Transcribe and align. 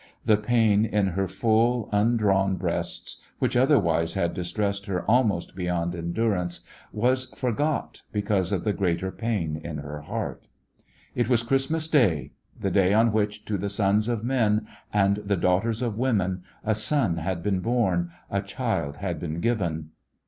The 0.25 0.35
pain 0.35 0.83
in 0.83 1.09
her 1.09 1.27
full, 1.27 1.87
undrawn 1.93 2.55
breasts, 2.57 3.21
which 3.37 3.55
otherwise 3.55 4.15
had 4.15 4.33
distressed 4.33 4.87
her 4.87 5.03
almost 5.05 5.55
beyond 5.55 5.93
endur 5.93 6.41
ance, 6.41 6.61
was 6.91 7.27
forgot 7.35 8.01
because 8.11 8.51
of 8.51 8.63
the 8.63 8.73
greater 8.73 9.11
pain 9.11 9.61
in 9.63 9.77
her 9.77 10.01
heart. 10.01 10.47
The 10.47 10.49
West 10.49 10.49
Was 10.49 10.89
Young 10.89 10.91
It 11.13 11.29
was 11.29 11.43
Christmas 11.43 11.87
Day, 11.87 12.31
the 12.59 12.71
day 12.71 12.93
on 12.93 13.11
which 13.11 13.45
to 13.45 13.59
the 13.59 13.69
Sons 13.69 14.07
of 14.07 14.23
Men 14.23 14.65
and 14.91 15.17
the 15.17 15.37
Daughters 15.37 15.83
of 15.83 15.99
Women 15.99 16.41
a 16.63 16.73
Son 16.73 17.17
had 17.17 17.43
been 17.43 17.59
bom, 17.59 18.09
a 18.31 18.41
Child 18.41 18.97
had 18.97 19.19
been 19.19 19.39
given. 19.39 19.91